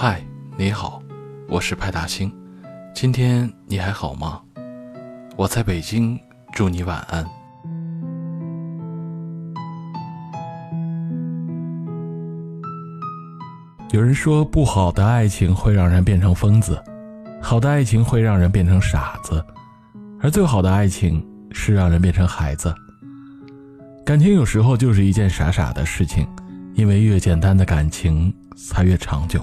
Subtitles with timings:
[0.00, 0.24] 嗨，
[0.56, 1.02] 你好，
[1.48, 2.32] 我是派大星，
[2.94, 4.40] 今天你还好吗？
[5.36, 6.16] 我在北京，
[6.52, 7.26] 祝你晚安。
[13.90, 16.80] 有人说，不好的爱情会让人变成疯子，
[17.42, 19.44] 好的爱情会让人变成傻子，
[20.20, 22.72] 而最好的爱情是让人变成孩子。
[24.06, 26.24] 感情有时候就是一件傻傻的事情，
[26.74, 29.42] 因为越简单的感情才越长久。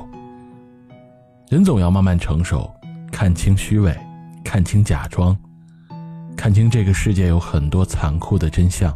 [1.56, 2.70] 人总要慢慢成熟，
[3.14, 3.98] 看清虚伪，
[4.44, 5.34] 看清假装，
[6.36, 8.94] 看清这个世界有很多残酷的真相。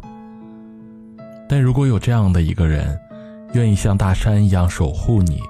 [1.48, 3.00] 但如果有这样的一个人，
[3.54, 5.40] 愿意像大山一样守护你，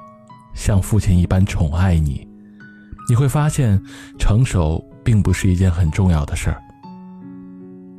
[0.55, 2.25] 像父亲一般宠爱你，
[3.09, 3.83] 你会发现，
[4.17, 6.63] 成熟并不是一件很重要的事儿。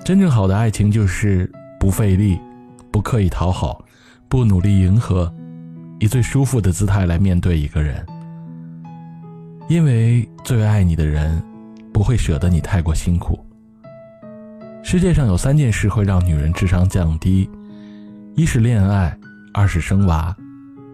[0.06, 1.52] 真正好的爱情就是
[1.82, 2.40] 不费力，
[2.90, 3.84] 不刻意讨好，
[4.30, 5.30] 不努力迎合，
[6.00, 8.06] 以最舒服的姿态来面对一个人。
[9.68, 11.42] 因为最爱你的人，
[11.94, 13.40] 不会舍得你太过辛苦。
[14.84, 17.50] 世界上有三件事会让女人智商降低：
[18.36, 19.18] 一是恋爱，
[19.54, 20.36] 二是生娃，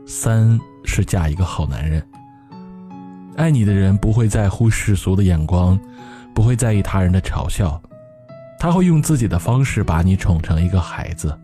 [0.05, 2.05] 三是嫁一个好男人。
[3.35, 5.79] 爱你的人不会在乎世俗的眼光，
[6.35, 7.81] 不会在意他人的嘲笑，
[8.59, 11.35] 他会用自己的方式把你宠成一个孩子。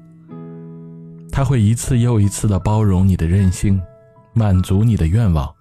[1.32, 3.82] 他会一次又一次的包容你的任性，
[4.34, 5.52] 满足你的愿望。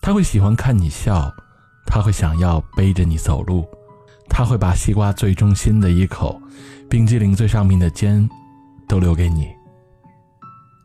[0.00, 1.30] 他会喜欢看你笑，
[1.86, 3.68] 他会想要背着你走路，
[4.28, 6.40] 他会把西瓜最中心的一口，
[6.88, 8.28] 冰激凌最上面的尖，
[8.88, 9.48] 都留给你。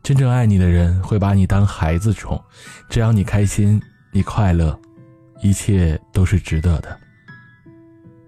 [0.02, 2.40] 真正爱你的人会把你当孩子宠，
[2.88, 3.80] 只要你开心，
[4.12, 4.78] 你快乐，
[5.42, 6.96] 一切都是值得的。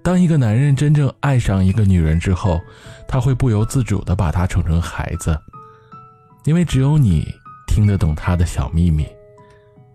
[0.02, 2.58] 当一个男人真正爱上一个女人之后，
[3.06, 5.38] 他会不由自主地把她宠成孩子，
[6.44, 7.26] 因为只有你
[7.66, 9.06] 听得懂他的小秘密。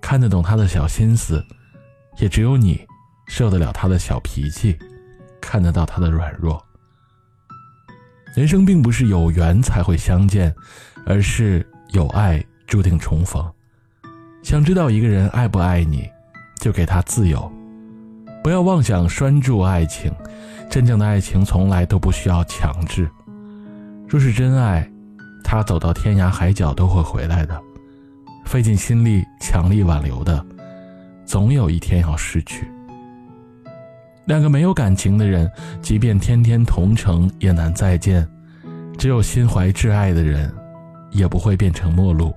[0.04, 1.42] 看得懂他的小心思，
[2.20, 2.86] 也只有你
[3.26, 4.78] 受得了他的小脾气，
[5.42, 6.62] 看得到他的软弱。
[8.36, 10.54] 人生并不是有缘才会相见，
[11.06, 13.50] 而是有爱注定重逢。
[14.44, 16.10] 想知道一个人爱不爱你，
[16.60, 17.50] 就给他自由，
[18.44, 20.14] 不要妄想拴住爱情。
[20.70, 23.10] 真正的爱情从来都不需要强制。
[24.08, 24.86] 若是真爱，
[25.46, 27.62] 他走到天涯海角都会回来的。
[28.54, 30.46] 费尽心力、强力挽留的，
[31.26, 32.68] 总有一天要失去。
[34.26, 38.30] 两个没有感情的人，即便天天同城，也难再见。
[38.96, 40.54] 只有心怀挚爱的人，
[41.10, 42.32] 也不会变成陌路。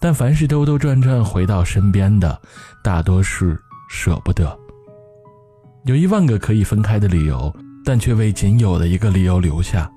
[0.00, 2.40] 但凡是兜兜转转回到身边的，
[2.82, 4.58] 大多是舍不得。
[5.84, 9.92] 有一万个可以分开的理由，但却为仅有的一个理由留下。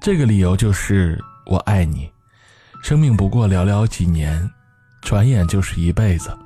[0.00, 2.08] 这个理由就是我爱你。
[2.84, 4.46] 生命不过寥寥几年，
[5.00, 6.36] 转眼就是一辈子。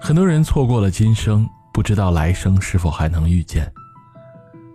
[0.00, 3.72] 很多人错过了今生，不知道来生是否还能遇见。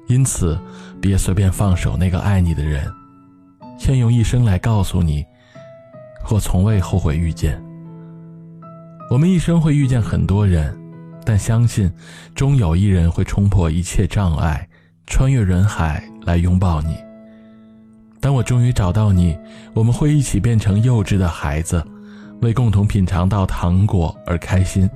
[0.08, 0.58] 因此，
[1.02, 2.90] 别随便放手那个爱你的人，
[3.78, 5.26] 先用一生来告诉你，
[6.32, 7.62] 我从未后悔遇见。
[9.10, 10.74] 我们一生会遇见很多人，
[11.26, 11.92] 但相信，
[12.34, 14.66] 终有一人会冲破一切障碍，
[15.06, 16.96] 穿越人海来拥抱你。
[18.24, 19.38] 当我终于找到你，
[19.74, 21.86] 我们会一起变成幼稚的孩子，
[22.42, 24.88] 为共同品尝到糖果而开心；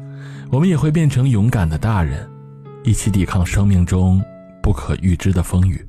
[0.49, 2.25] 我们也会变成勇敢的大人，
[2.85, 4.23] 一起抵抗生命中
[4.63, 5.85] 不可预知的风雨。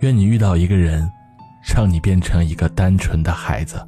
[0.00, 1.06] 愿你遇到一个人，
[1.76, 3.86] 让你变成一个单纯的孩子。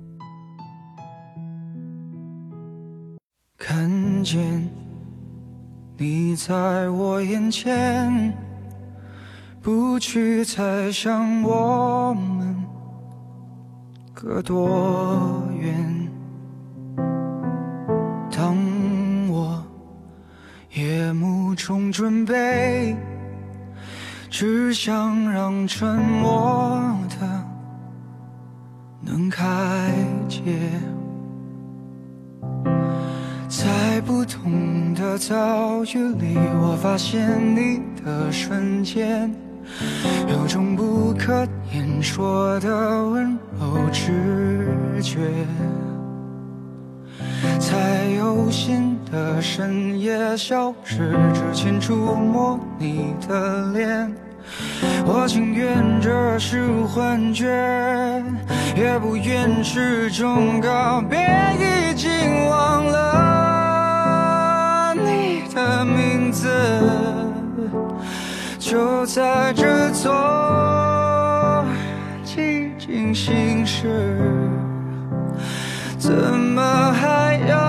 [3.57, 4.69] 看见
[5.97, 8.31] 你在我眼前。
[9.63, 12.55] 不去猜想我我们
[14.15, 15.75] 隔多远。
[18.31, 18.57] 当
[19.29, 19.61] 我
[20.75, 22.97] 夜幕中准备，
[24.31, 26.81] 只想让沉默
[27.19, 27.45] 的
[29.01, 29.93] 能开
[30.29, 30.43] 解，
[33.49, 39.29] 在不同的遭遇里，我发现你的瞬间。
[40.29, 45.19] 有种不可言说的温柔直觉，
[47.59, 54.15] 在有心的深夜消失之前触摸你的脸。
[55.05, 57.45] 我情愿这是幻觉，
[58.77, 61.19] 也不愿是种告别，
[61.59, 62.09] 已经
[62.47, 66.49] 忘了你的名字。
[68.61, 70.15] 就在这座
[73.27, 73.89] 心事，
[75.99, 77.66] 怎么还要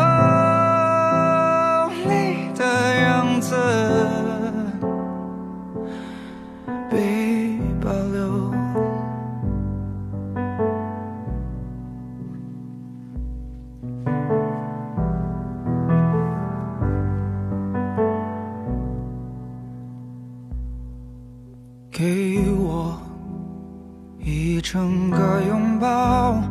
[24.70, 26.42] 整个拥抱，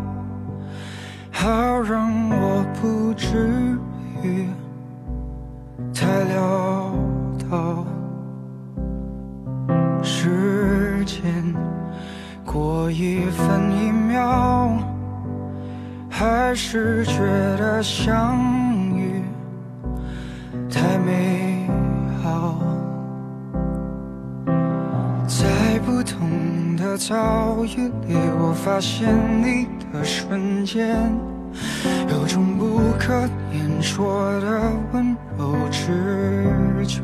[1.31, 3.79] 好让我不至
[4.23, 4.47] 于
[5.93, 6.95] 太潦
[7.51, 7.85] 倒。
[10.03, 11.23] 时间
[12.43, 14.79] 过一分一秒，
[16.09, 17.19] 还是觉
[17.59, 18.39] 得相
[18.97, 19.21] 遇
[20.71, 21.36] 太美
[26.97, 29.07] 的遭遇里，我发现
[29.43, 30.97] 你的瞬间，
[32.09, 33.13] 有种不可
[33.53, 34.63] 言说的
[34.93, 37.03] 温柔直觉。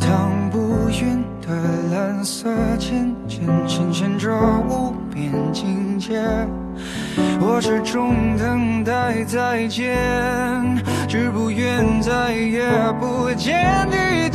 [0.00, 1.52] 当不云的
[1.94, 4.34] 蓝色渐渐显现着
[4.66, 6.22] 无边境界，
[7.38, 9.94] 我始终等待再见，
[11.06, 12.64] 只不愿再也
[12.98, 14.30] 不见，已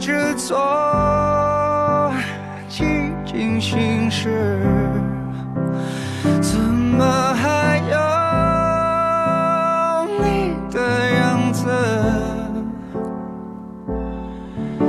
[0.00, 0.56] 这座
[2.70, 4.58] 寂静心事。
[6.40, 7.04] 怎么
[7.34, 7.98] 还有
[10.24, 10.80] 你的
[11.16, 11.68] 样子？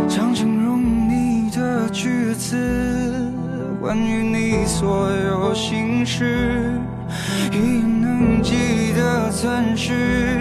[0.08, 2.56] 想形容你的句子，
[3.82, 6.72] 关于你所有心事，
[7.52, 10.41] 已能记得曾是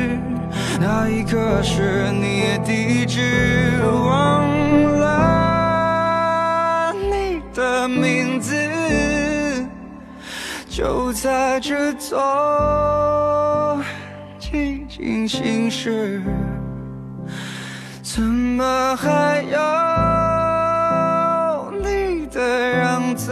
[0.81, 4.49] 哪一刻是你的地址，忘
[4.99, 8.57] 了你的名字。
[10.71, 13.79] 就在这座
[14.41, 16.23] 寂静心事，
[18.03, 19.59] 怎么还有
[21.79, 22.41] 你的
[22.79, 23.31] 样子？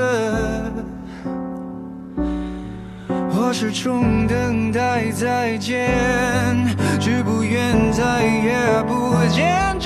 [3.08, 6.67] 我始终等待再见，
[7.28, 9.77] 不愿再也不见，